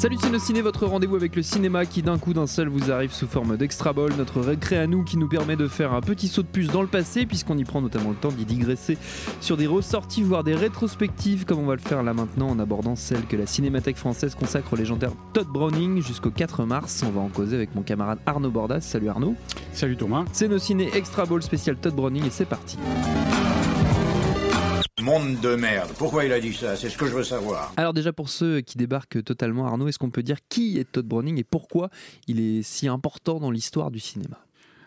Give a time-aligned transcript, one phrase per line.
[0.00, 3.26] Salut Ciné, votre rendez-vous avec le cinéma qui d'un coup d'un seul vous arrive sous
[3.26, 6.40] forme d'extra ball, notre récré à nous qui nous permet de faire un petit saut
[6.40, 8.96] de puce dans le passé puisqu'on y prend notamment le temps d'y digresser
[9.42, 12.96] sur des ressorties voire des rétrospectives comme on va le faire là maintenant en abordant
[12.96, 17.04] celle que la Cinémathèque française consacre au légendaire Todd Browning jusqu'au 4 mars.
[17.06, 18.80] On va en causer avec mon camarade Arnaud Bordas.
[18.80, 19.34] Salut Arnaud.
[19.74, 20.24] Salut Thomas.
[20.32, 22.78] C'est nos ciné extra ball spécial Todd Browning et c'est parti.
[25.02, 25.90] Monde de merde.
[25.98, 26.76] Pourquoi il a dit ça?
[26.76, 27.72] C'est ce que je veux savoir.
[27.76, 31.06] Alors déjà pour ceux qui débarquent totalement Arnaud, est-ce qu'on peut dire qui est Todd
[31.06, 31.88] Browning et pourquoi
[32.28, 34.38] il est si important dans l'histoire du cinéma?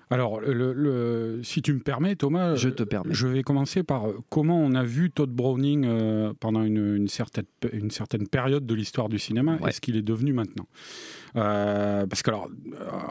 [0.09, 3.13] Alors, le- le- si tu me permets, Thomas, Je te permets.
[3.13, 7.07] je vais commencer par euh, comment on a vu Todd Browning euh, pendant une, une
[7.07, 9.69] certaine, une certaine période de l'histoire du cinéma Ouais.
[9.69, 10.67] et ce qu'il est devenu maintenant.
[11.35, 12.49] Euh, parce que, alors,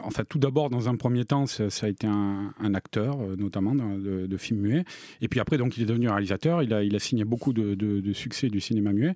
[0.03, 3.17] en fait, tout d'abord, dans un premier temps, ça, ça a été un, un acteur,
[3.37, 4.85] notamment de, de films muets.
[5.21, 6.63] Et puis après, donc, il est devenu réalisateur.
[6.63, 9.13] Il a, il a signé beaucoup de, de- de succès du cinéma muet.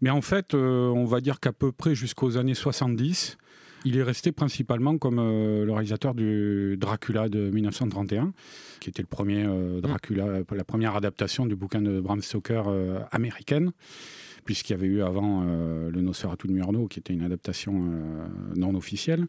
[0.00, 3.36] Mais en fait, euh, on va dire qu'à peu près jusqu'aux années 70,
[3.86, 8.32] il est resté principalement comme euh, le réalisateur du Dracula de 1931,
[8.80, 12.98] qui était le premier euh, Dracula, la première adaptation du bouquin de Bram Stoker euh,
[13.12, 13.70] américaine,
[14.46, 18.26] puisqu'il y avait eu avant euh, le Nosferatu de Murnau, qui était une adaptation euh,
[18.56, 19.26] non officielle.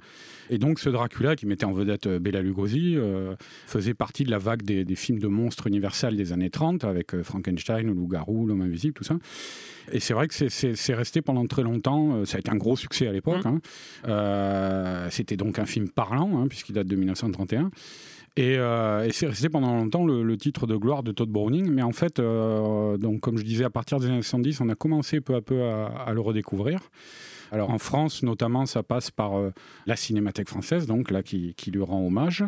[0.50, 4.32] Et donc ce Dracula, qui mettait en vedette euh, Bela Lugosi, euh, faisait partie de
[4.32, 8.46] la vague des, des films de monstres universels des années 30, avec Frankenstein, le loup-garou,
[8.48, 9.18] l'homme invisible, tout ça.
[9.92, 12.26] Et c'est vrai que c'est- resté pendant très longtemps.
[12.26, 13.46] Ça a été un gros succès à l'époque.
[13.46, 13.60] hein.
[14.08, 17.72] Euh, C'était donc un film parlant, hein, puisqu'il date de 1931.
[18.38, 21.72] Et, euh, et c'est resté pendant longtemps le, le titre de gloire de Todd Browning.
[21.72, 24.76] Mais en fait, euh, donc, comme je disais, à partir des années 70, on a
[24.76, 26.80] commencé peu à peu à, à le redécouvrir.
[27.52, 29.52] Alors en France, notamment, ça passe par euh,
[29.86, 32.44] la Cinémathèque française, donc là qui, lui rend hommage,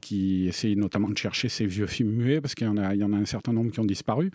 [0.00, 3.24] qui essaye notamment de chercher ces vieux films muets, parce qu'il y en a, un
[3.24, 4.30] certain nombre qui ont disparu.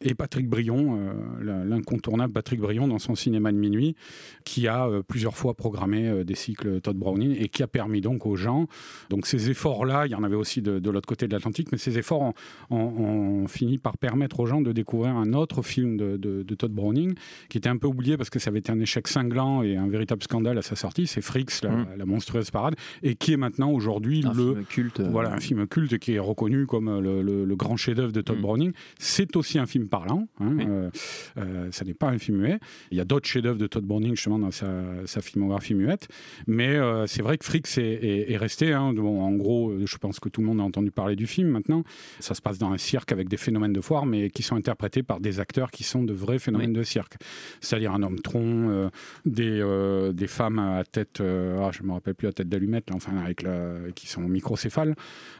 [0.00, 3.96] Et Patrick Brion, euh, l'incontournable Patrick Brion dans son cinéma de minuit,
[4.44, 8.24] qui a euh, plusieurs fois programmé des cycles Todd Browning et qui a permis donc
[8.24, 8.68] aux gens,
[9.10, 11.98] donc ces efforts-là, il y en avait aussi de, l'autre côté de l'Atlantique, mais ces
[11.98, 12.32] efforts
[12.70, 16.72] ont, fini par permettre aux gens de découvrir un autre film de, de- de Todd
[16.72, 17.14] Browning,
[17.48, 19.88] qui était un peu oublié parce que ça avait été un échec cinglant et un
[19.88, 21.86] véritable scandale à sa sortie, c'est Fricks, la, Mm.
[21.96, 24.52] la monstrueuse parade, et qui est maintenant aujourd'hui Un le...
[24.54, 25.00] film culte.
[25.00, 28.20] euh, Voilà, un film culte qui est reconnu comme le, le- le grand chef-d'œuvre de
[28.20, 28.42] Todd Mm.
[28.42, 28.72] Browning.
[28.98, 30.28] C'est aussi un film parlant.
[30.40, 30.64] hein, Oui.
[30.68, 30.90] euh,
[31.38, 32.58] euh, ça n'est pas un film muet.
[32.90, 34.68] Il y a d'autres chefs-d'œuvre de Todd Browning justement dans sa,
[35.06, 36.08] sa filmographie muette.
[36.46, 38.72] Mais euh, c'est vrai que Fricks est, est- est resté.
[38.72, 38.92] hein.
[38.94, 41.48] Bon, en gros, euh, je pense que tout le monde a entendu parler du film
[41.48, 41.84] maintenant.
[42.20, 45.02] Ça se passe dans un cirque avec des phénomènes de foire, mais qui sont interprétés
[45.02, 47.14] par des acteurs qui sont de vrais phénomènes de cirque.
[47.60, 48.88] C'est-à-dire un homme tronc, euh,
[49.28, 52.88] des, euh, des femmes à tête, euh, ah, je me rappelle plus, à tête d'allumette,
[52.92, 54.94] enfin avec la, qui sont microcéphales,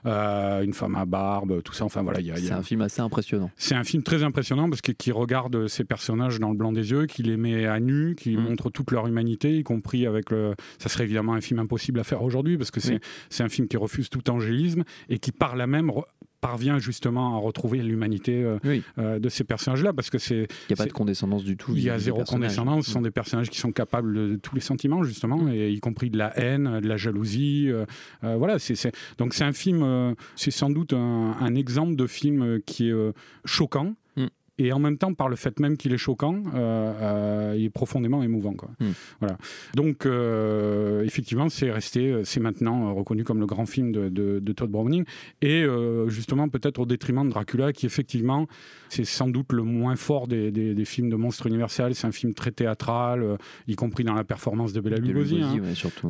[0.07, 1.85] euh, une femme à barbe, tout ça.
[1.85, 3.51] Enfin voilà, il y a- il y C'est a, un film assez impressionnant.
[3.57, 6.91] c'est un film très impressionnant parce que qui regarde ces personnages dans le blanc des
[6.91, 8.41] yeux, qui les met à nu, qui Mm.
[8.41, 10.55] montre toute leur humanité, y compris avec le.
[10.79, 13.01] Ça serait évidemment un film impossible à faire aujourd'hui parce que c'est Oui.
[13.31, 16.05] c'est un film qui refuse tout angélisme et qui par là même re-
[16.41, 20.71] parvient justement à retrouver l'humanité euh, Oui, euh, de ces personnages-là parce que c'est il
[20.71, 21.73] n'y a pas de condescendance du tout.
[21.75, 23.05] il y a zéro condescendance, ce sont Mm.
[23.05, 26.37] des personnages qui sont capables de tous les sentiments justement, et y compris de la
[26.39, 27.69] haine, de la jalousie.
[27.71, 27.85] euh,
[28.37, 32.89] voilà, c'est donc c'est un film, c'est sans doute un, un exemple de film qui
[32.91, 32.95] est
[33.45, 33.95] choquant.
[34.59, 37.71] Et en même temps, par le fait même qu'il est choquant, euh, euh, il est
[37.71, 38.55] profondément émouvant.
[38.55, 38.71] Quoi.
[38.81, 38.87] Mm.
[39.21, 39.39] Voilà.
[39.75, 44.53] Donc, euh, effectivement, c'est resté, c'est maintenant reconnu comme le grand film de, de- de
[44.53, 45.05] Todd Browning.
[45.43, 45.65] Et
[46.09, 48.47] justement, peut-être au détriment de Dracula, qui effectivement,
[48.89, 51.95] c'est sans doute le moins fort des, des- des films de monstres universels.
[51.95, 53.39] C'est un film très théâtral,
[53.69, 55.41] y compris dans la performance de Bela De Lugosi.
[55.43, 55.61] Hein.
[55.63, 56.09] ouais, surtout.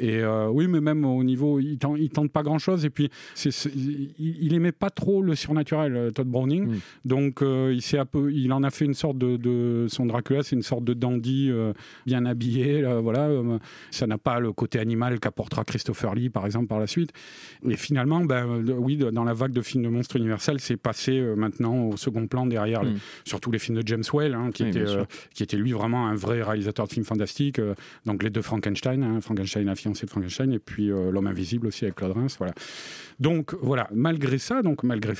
[0.00, 2.84] Et oui, mais même au niveau, il tente, il tente pas grand chose.
[2.84, 3.10] Et puis,
[3.44, 6.66] il, il aimait pas trop le surnaturel, Todd Browning.
[6.68, 6.78] Mm.
[7.04, 10.06] Donc, euh, il, s'est un peu, il en a fait une sorte de, de son
[10.06, 11.72] Dracula, c'est une sorte de dandy euh,
[12.06, 12.80] bien habillé.
[12.82, 13.58] là, voilà, euh,
[13.90, 17.10] ça n'a pas le côté animal qu'apportera Christopher Lee, par exemple, par la suite.
[17.68, 18.46] Et finalement, ben,
[18.78, 22.46] oui, dans la vague de films de monstres universels, c'est passé maintenant au second plan
[22.46, 22.98] derrière, les- Mm.
[23.24, 24.84] surtout les films de James Whale, hein, qui, Oui, était,
[25.34, 27.60] qui était lui vraiment un vrai réalisateur de films fantastiques.
[28.06, 31.84] donc les deux Frankenstein, hein, Frankenstein, la fiancée de Frankenstein, et puis L'homme invisible aussi
[31.84, 32.36] avec Claude Reims.
[32.38, 32.54] Voilà.
[33.20, 35.14] Donc voilà, malgré ça, donc malgré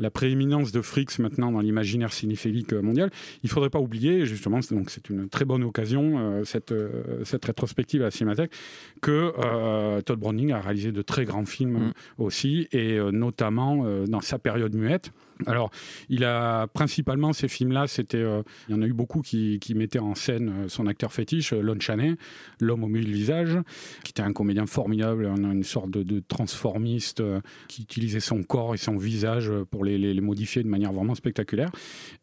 [0.00, 3.10] la prééminence de Fricks maintenant dans l'imaginaire cinéphilique mondial,
[3.42, 7.24] il faudrait pas oublier, justement, c'est- donc c'est une très bonne occasion, euh, cette, euh,
[7.24, 8.52] cette rétrospective à la Cinémathèque,
[9.00, 11.92] que euh, Todd Browning a réalisé de très grands films Mm.
[12.18, 15.12] aussi, et notamment dans sa période muette.
[15.46, 15.70] Alors,
[16.08, 19.74] il a principalement ces films-là, c'était, euh, il y en a eu beaucoup qui, qui
[19.74, 22.14] mettaient en scène son acteur fétiche, Lon Chaney,
[22.60, 23.58] l'homme au mille visages,
[24.04, 28.42] qui était un comédien formidable, un- une sorte de, de transformiste euh, qui utilisait son
[28.44, 31.70] corps et son visage pour les, les- les modifier de manière vraiment spectaculaire.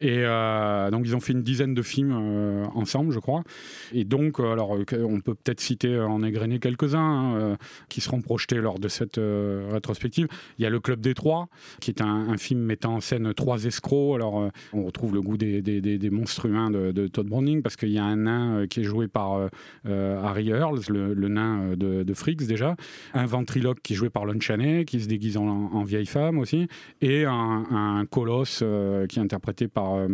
[0.01, 3.44] Et euh, donc, ils ont fait une dizaine de films euh, ensemble, je crois.
[3.94, 7.57] Et donc, euh, alors, on peut peut-être citer en égrener quelques-uns hein,
[7.89, 10.27] qui seront projetés lors de cette rétrospective.
[10.57, 11.47] Il y a Le Club des Trois,
[11.81, 14.15] qui est un, film mettant en scène trois escrocs.
[14.15, 17.75] Alors, on retrouve le goût des, des- des- des monstres humains de, Todd Browning, parce
[17.75, 19.50] qu'il y a un nain qui est joué par
[19.86, 22.75] Harry Earls, le, nain de, de Fricks déjà,
[23.13, 26.68] un ventriloque qui est joué par Lon Chaney, qui se déguise en, vieille femme aussi,
[27.01, 28.63] et un, un colosse
[29.08, 30.08] qui est interprété par...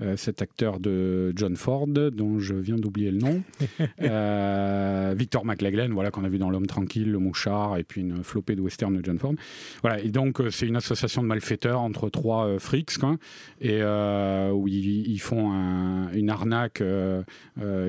[0.00, 3.42] euh, cet acteur de John Ford, dont je viens d'oublier le nom,
[4.02, 8.22] Euh, Victor McLaglen, voilà qu'on a vu dans L'homme tranquille, Le mouchard, et puis une
[8.22, 9.34] flopée de western de John Ford.
[9.82, 13.16] Voilà, et donc euh, c'est une association de malfaiteurs entre trois frics, quoi,
[13.60, 16.82] et où ils, ils font un- une arnaque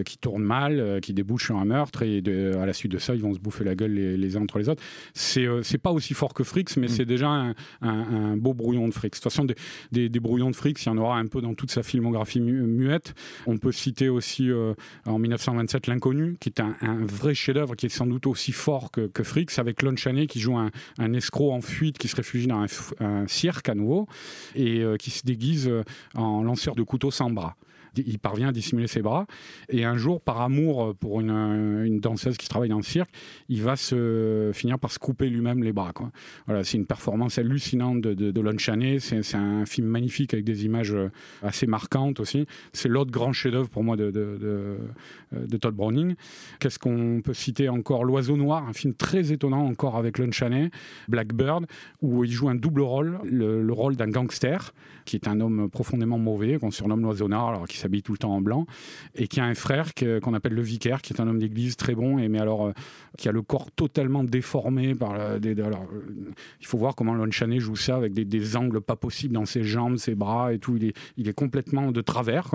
[0.05, 3.15] qui tourne mal, qui débouche sur un meurtre, et de- à la suite de ça,
[3.15, 4.83] ils vont se bouffer la gueule les, les uns entre les autres.
[5.13, 7.53] C'est pas aussi fort que Fricks, mais c'est déjà un, un-
[8.33, 9.13] un beau brouillon de Fricks.
[9.13, 9.55] De toute façon, des,
[9.91, 12.41] des, des brouillons de Fricks, il y en aura un peu dans toute sa filmographie
[12.41, 13.15] mu- muette.
[13.47, 14.73] On peut citer aussi euh,
[15.05, 19.23] en 1927 L'Inconnu, qui est un, vrai chef-d'œuvre, qui est sans doute aussi fort que,
[19.23, 20.69] Fricks, avec Lon Chaney qui joue un,
[21.13, 22.65] escroc en fuite qui se réfugie dans
[22.99, 24.07] un, cirque à nouveau
[24.55, 25.83] et euh, qui se déguise euh,
[26.15, 27.55] en lanceur de couteau sans bras.
[27.95, 29.25] Il parvient à dissimuler ses bras.
[29.69, 33.11] Et un jour, par amour pour une, une danseuse qui travaille dans le cirque,
[33.49, 35.93] il va se finir par se couper lui-même les bras.
[36.45, 38.99] Voilà, c'est une performance hallucinante de, de, de Lon Chaney.
[38.99, 41.09] C'est, un film magnifique avec des images euh,
[41.41, 42.45] assez marquantes aussi.
[42.71, 46.15] C'est l'autre grand chef-d'œuvre pour moi de, de, euh, Todd Browning.
[46.59, 48.03] Qu'est-ce qu'on peut citer encore?
[48.03, 50.69] L'Oiseau Noir, un film très étonnant encore avec Lon Chaney,
[51.07, 51.65] Blackbird,
[52.01, 54.73] où il joue un double rôle, le, le rôle d'un gangster,
[55.05, 58.33] qui est un homme profondément mauvais, qu'on surnomme l'Oiseau Noir, alors s'habille tout le temps
[58.33, 58.65] en blanc,
[59.15, 59.91] et qui a un frère
[60.21, 62.73] qu'on appelle le vicaire, qui est un homme d'église très bon, et mais alors euh,
[63.17, 67.29] qui a le corps totalement déformé par des- alors, euh, il faut voir comment Lon
[67.31, 70.75] Chaney joue ça avec des, angles pas possibles dans ses jambes, ses bras et tout.
[70.77, 72.51] Il est, il est complètement de travers.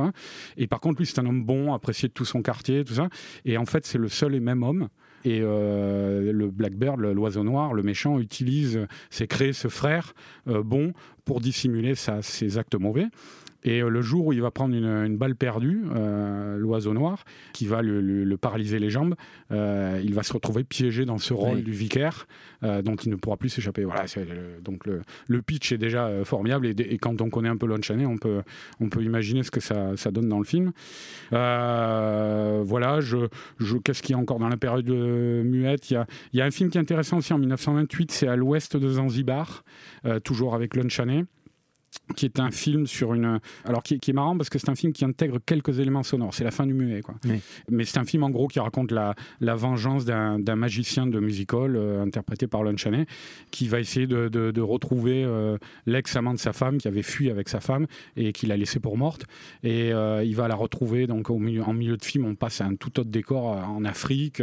[0.56, 3.08] Et par contre, lui, c'est un homme bon, apprécié de tout son quartier, tout ça.
[3.44, 4.88] Et en fait, c'est le seul et même homme.
[5.24, 10.14] Et euh, le Blackbird, l'oiseau noir, le méchant, utilise, c'est créer ce frère
[10.46, 10.92] euh, bon
[11.24, 13.06] pour dissimuler ses actes mauvais.
[13.64, 17.24] Et euh, le jour où il va prendre une, une balle perdue, euh, l'oiseau noir,
[17.52, 19.14] qui va le, le- le paralyser les jambes,
[19.50, 21.62] euh, il va se retrouver piégé dans ce rôle Oui.
[21.62, 22.28] du vicaire,
[22.62, 23.84] euh, dont il ne pourra plus s'échapper.
[23.84, 27.66] Voilà, le- donc le, pitch est déjà formidable, et, et quand on connaît un peu
[27.66, 28.42] Lon Chaney, on peut,
[28.80, 30.72] on peut imaginer ce que ça, ça donne dans le film.
[31.30, 33.16] Voilà, je,
[33.58, 35.90] je, qu'est-ce qu'il y a encore dans la période muette?
[35.90, 38.28] Il y, a, il y a un film qui est intéressant aussi en 1928, c'est
[38.28, 39.64] à l'ouest de Zanzibar,
[40.24, 41.24] toujours avec Lon Chaney
[42.16, 44.74] qui est un film sur une alors qui, qui est marrant parce que c'est un
[44.74, 46.34] film qui intègre quelques éléments sonores.
[46.34, 47.14] C'est la fin du muet quoi.
[47.26, 47.40] Oui.
[47.70, 51.20] mais c'est un film en gros qui raconte la, la vengeance d'un d'un magicien de
[51.20, 53.06] musical euh, interprété par Lon Chaney
[53.50, 57.30] qui va essayer de, de- de retrouver euh, l'ex-amant de sa femme qui avait fui
[57.30, 57.86] avec sa femme
[58.16, 59.24] et qui l'a laissée pour morte.
[59.62, 62.24] Et euh, il va la retrouver donc au milieu, en milieu de film.
[62.24, 64.42] On passe à un tout autre décor euh, en Afrique.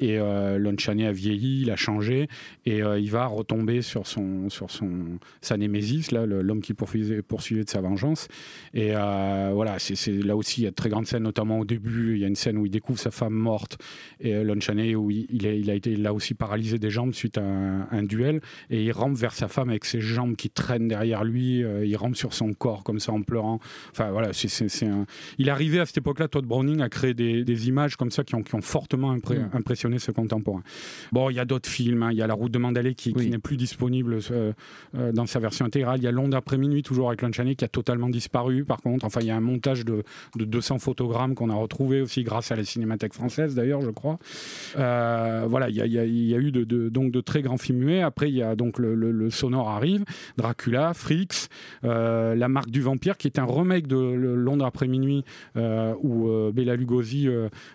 [0.00, 2.28] Et Lon Chaney a vieilli il a changé.
[2.66, 7.68] Et il va retomber sur son sur son sa némésis l'homme qui poursuivait, poursuivait de
[7.70, 8.28] sa vengeance
[8.74, 11.64] et euh, voilà c'est là aussi il y a de très grandes scènes notamment au
[11.64, 13.78] début il y a une scène où il découvre sa femme morte
[14.20, 16.90] et euh, Lon Chaney où il, il, est- il a été là aussi paralysé des
[16.90, 18.40] jambes suite à un, un duel
[18.70, 21.96] et il rampe vers sa femme avec ses jambes qui traînent derrière lui euh, il
[21.96, 23.58] rampe sur son corps comme ça en pleurant
[23.90, 25.06] enfin voilà c'est un...
[25.38, 28.34] il arrivait à cette époque-là Todd Browning à créer des, des images comme ça qui
[28.34, 29.50] ont, qui ont fortement impré- Mm.
[29.54, 30.62] impressionné ce contemporain
[31.12, 32.10] bon il y a d'autres films hein.
[32.12, 34.52] il y a La route de Mandalay qui, n'est plus disponible euh,
[35.12, 37.64] dans sa version intégrale il y a L'onde après minuit toujours avec Lon Chaney, qui
[37.64, 39.04] a totalement disparu par contre.
[39.04, 40.02] Enfin, il y a un montage de,
[40.36, 44.18] de 200 photogrammes qu'on a retrouvé aussi grâce à la Cinémathèque française d'ailleurs, je crois.
[44.76, 45.80] Euh, voilà, il y
[46.34, 48.02] a, eu de, donc de très grands films muets.
[48.02, 50.04] Après, il y a donc le, sonore arrive,
[50.36, 51.48] Dracula, Freaks,
[51.84, 55.24] euh, La marque du vampire, qui est un remake de Londres après minuit,
[55.56, 57.28] euh, où Bela Lugosi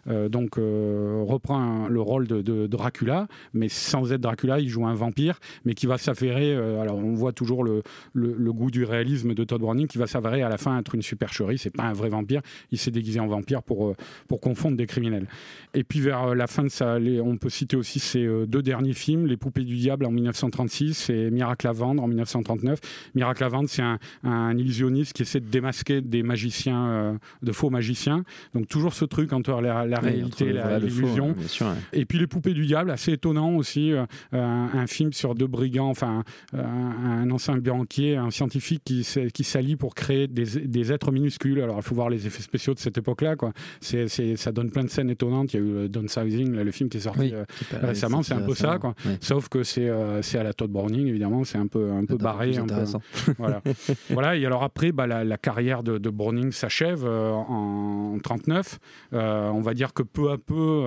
[0.07, 5.73] donc reprend le rôle de, Dracula, mais sans être Dracula, il joue un vampire, mais
[5.73, 9.87] qui va euh, alors, on voit toujours le- le goût du réalisme de Todd Browning,
[9.87, 11.57] qui va s'avérer à la fin être une supercherie.
[11.57, 13.95] C'est pas un vrai vampire, il s'est déguisé en vampire pour euh,
[14.27, 15.27] pour confondre des criminels.
[15.73, 18.45] Et puis vers euh, la fin de ça, les- on peut citer aussi ses euh,
[18.45, 22.79] deux derniers films, Les Poupées du Diable en 1936 et Miracle à vendre en 1939.
[23.15, 27.51] Miracle à vendre, c'est un, un illusionniste qui essaie de démasquer des magiciens, euh, de
[27.51, 28.23] faux magiciens.
[28.53, 31.29] Donc toujours ce truc entre la, la Oui, réalité l'illusion.
[31.61, 31.67] ouais.
[31.93, 35.47] Et puis Les Poupées du Diable, assez étonnant aussi, euh, un, un film sur deux
[35.47, 40.91] brigands, enfin un, un ancien banquier, un scientifique qui, qui s'allie pour créer des, des
[40.91, 41.61] êtres minuscules.
[41.61, 43.35] Alors il faut voir les effets spéciaux de cette époque-là.
[43.35, 43.53] quoi.
[43.79, 45.53] C'est, ça donne plein de scènes étonnantes.
[45.53, 47.87] Il y a eu euh, Downsizing, là, le film qui est sorti Oui, euh, pas-
[47.87, 48.77] récemment, c'est un peu ça.
[48.79, 48.93] Quoi.
[49.05, 49.17] Ouais.
[49.21, 52.15] Sauf que c'est, euh, c'est à la Todd Browning, évidemment, c'est un peu, un peu
[52.17, 52.49] C'est barré.
[52.57, 53.01] un peu- intéressant.
[53.37, 53.61] voilà.
[54.09, 54.35] voilà.
[54.35, 58.79] Et alors après, bah, la, la carrière de, de Browning s'achève en 39.
[59.13, 60.85] Euh, on va dire que peu à peu,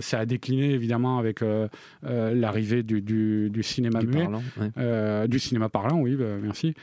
[0.00, 1.40] ça a décliné évidemment avec
[2.02, 4.22] l'arrivée du, du- du cinéma Du muet.
[4.24, 5.28] parlant, ouais.
[5.28, 6.74] Du cinéma parlant, oui, bah, merci.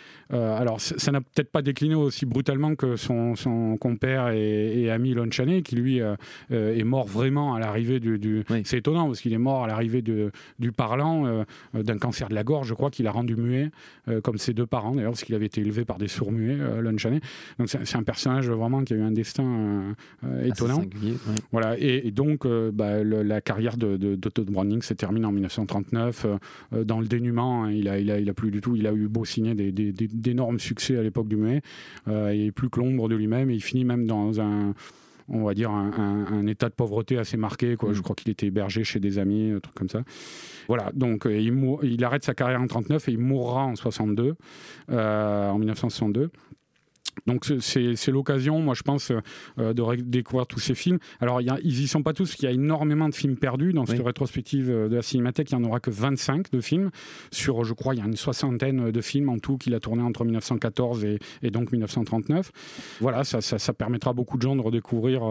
[0.41, 4.89] Euh, alors, ça n'a peut-être pas décliné aussi brutalement que son, son compère et, et
[4.89, 6.15] ami Lon Chaney, qui lui euh,
[6.51, 8.17] euh, est mort vraiment à l'arrivée du.
[8.17, 8.61] du- Oui.
[8.65, 11.43] C'est étonnant parce qu'il est mort à l'arrivée du parlant
[11.73, 13.69] d'un cancer de la gorge, je crois, qu'il a rendu muet,
[14.23, 16.97] comme ses deux parents d'ailleurs, parce qu'il avait été élevé par des sourds muets, Lon
[16.97, 17.19] Chaney.
[17.59, 19.93] Donc, c'est un personnage vraiment qui a eu un destin
[20.43, 20.81] étonnant.
[20.81, 21.35] singulier, ouais.
[21.51, 25.25] Voilà, et, et donc bah, le- la carrière de, de, de Todd Browning se termine
[25.25, 26.37] en 1939 euh,
[26.73, 27.65] euh, dans le dénuement.
[27.65, 27.71] hein.
[27.71, 29.71] il, a, il, a, il a plus du tout, il a eu beau signer des-
[29.71, 31.61] des- des- d'énormes succès à l'époque du muet,
[32.07, 34.73] euh, il est plus que l'ombre de lui-même et il finit même dans un
[35.33, 37.91] on va dire un, un- un état de pauvreté assez marqué quoi.
[37.91, 37.93] Mm.
[37.93, 40.01] je crois qu'il était hébergé chez des amis un truc comme ça
[40.67, 44.35] voilà donc euh, il, il arrête sa carrière en 39 et il mourra en 62
[44.89, 46.31] euh, en 1962
[47.27, 49.11] donc c'est- l'occasion, moi je pense,
[49.59, 50.99] euh, de découvrir tous ces films.
[51.19, 53.73] Alors y a- ils y sont pas tous, il y a énormément de films perdus
[53.73, 55.51] dans cette rétrospective euh, de la Cinémathèque.
[55.51, 56.89] Il n'y en aura que 25 de films
[57.31, 60.01] sur, je crois, il y a une soixantaine de films en tout qu'il a tourné
[60.03, 62.51] entre 1914 et, et donc 1939.
[62.99, 65.23] Voilà, ça, ça, ça permettra à beaucoup de gens de redécouvrir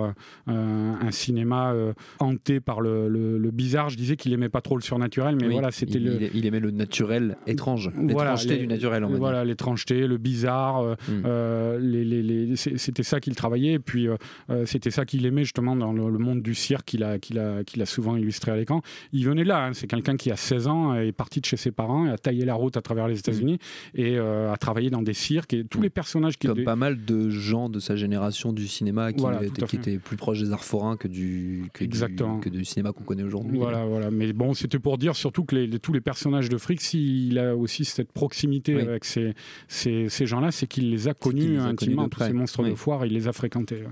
[0.49, 3.88] euh, un cinéma euh, hanté par le, le- le bizarre.
[3.90, 6.46] Je disais qu'il aimait pas trop le surnaturel, mais Oui, voilà, c'était il, le il-
[6.46, 9.16] aimait le naturel étrange, Voilà, l'étrangeté les- du naturel, dire.
[9.18, 11.22] voilà, l'étrangeté, le bizarre, euh, Mm.
[11.26, 13.74] euh, les, les- les- c'est- c'était ça qu'il travaillait.
[13.74, 14.16] Et puis, euh,
[14.50, 17.38] euh, c'était ça qu'il aimait justement dans le, le monde du cirque qu'il a, qu'il
[17.38, 18.82] a, qu'il a souvent illustré à l'écran.
[19.12, 19.66] Il venait de là.
[19.66, 19.72] hein.
[19.74, 22.44] C'est quelqu'un qui, à 16 ans, est parti de chez ses parents, et a taillé
[22.44, 23.58] la route à travers les États-Unis
[23.94, 25.54] et euh, a travaillé dans des cirques.
[25.54, 25.82] Et tous Mm.
[25.82, 29.42] les personnages qui Comme pas mal de gens de sa génération du cinéma qui, Voilà,
[29.44, 32.38] étaient, qui plus proches des arts forains que du, que du, Exactement.
[32.40, 33.58] que du cinéma qu'on connaît aujourd'hui.
[33.58, 34.10] Voilà, voilà.
[34.10, 37.38] Mais bon, c'était pour dire surtout que les, les- tous les personnages de Fricks, il
[37.38, 38.82] a aussi cette proximité Oui.
[38.82, 39.34] avec ces,
[39.68, 43.12] ces, ces gens-là, c'est qu'il les a connus intimement, tous ces monstres de foire, il
[43.12, 43.84] les a fréquentés.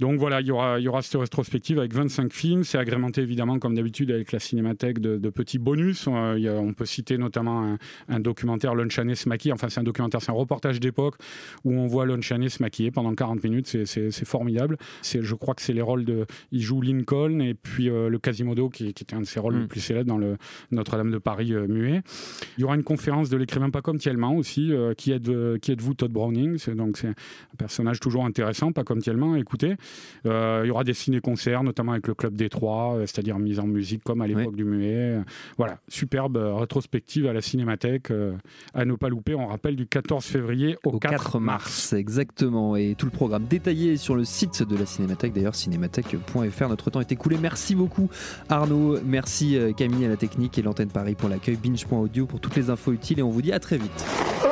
[0.00, 2.64] Donc voilà, il y aura, il y aura cette rétrospective avec 25 films.
[2.64, 6.06] C'est agrémenté évidemment, comme d'habitude, avec la cinémathèque de, de petits bonus.
[6.08, 9.52] Euh, il y a- on peut citer notamment un, un documentaire Lon Chaney se maquille.
[9.52, 11.16] Enfin, c'est un documentaire, c'est un reportage d'époque
[11.64, 13.66] où on voit Lon Chaney se maquiller pendant 40 minutes.
[13.66, 14.76] C'est- formidable.
[15.02, 16.26] Je crois que c'est les rôles de.
[16.52, 19.54] Il joue Lincoln et puis euh, le Quasimodo, qui, qui était un de ses rôles
[19.56, 19.60] Mm.
[19.60, 20.36] les plus célèbres dans le
[20.70, 22.02] Notre-Dame de Paris euh, muet.
[22.56, 24.72] Il y aura une conférence de l'écrivain pas comme Thielman aussi.
[24.96, 25.30] qui êtes-
[25.60, 26.56] qui êtes-vous, Todd Browning?
[26.58, 27.14] C'est donc c'est un
[27.58, 29.36] personnage toujours intéressant, pas comme Thielman.
[29.36, 29.74] Écoutez,
[30.24, 33.66] il y aura des ciné-concerts, notamment avec le Club des Trois, euh, c'est-à-dire mise en
[33.66, 34.94] musique comme à l'époque du muet.
[34.94, 35.22] Euh,
[35.58, 38.32] Voilà, superbe euh, rétrospective à la Cinémathèque euh,
[38.74, 39.34] à ne pas louper.
[39.34, 42.76] On rappelle du 14 février au, Au 4 mars, exactement.
[42.76, 46.68] Et tout le programme détaillé sur le site de la Cinémathèque, d'ailleurs cinémathèque.fr.
[46.68, 47.36] Notre temps est écoulé.
[47.40, 48.08] Merci beaucoup
[48.48, 52.56] Arnaud, merci euh, Camille à la technique et l'antenne Paris pour l'accueil, binge.audio pour toutes
[52.56, 54.51] les infos utiles et on vous dit à très vite.